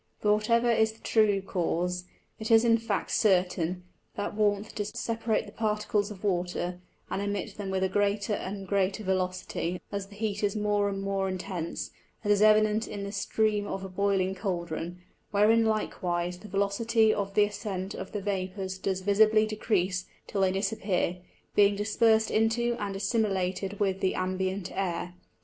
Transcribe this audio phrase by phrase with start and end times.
[0.19, 2.05] But what ever is the true Cause,
[2.39, 3.83] it is in Fact certain,
[4.15, 6.79] that warmth does separate the Particles of Water,
[7.11, 11.03] and emit them with a greater and greater Velocity, as the heat is more and
[11.03, 11.91] more intense;
[12.23, 14.97] as is evident in the Steam of a boiling Cauldron,
[15.29, 20.51] wherein likewise the Velocity of the ascent of the Vapours does visibly decrease till they
[20.51, 21.17] disappear,
[21.53, 25.13] being dispersed into and assimulated with the Ambient Air.